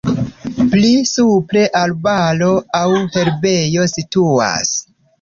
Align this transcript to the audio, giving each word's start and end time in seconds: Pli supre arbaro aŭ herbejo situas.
Pli 0.71 0.89
supre 1.09 1.61
arbaro 1.83 2.49
aŭ 2.83 2.89
herbejo 3.19 3.89
situas. 3.97 4.79